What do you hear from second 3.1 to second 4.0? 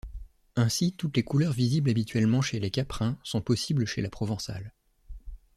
sont possibles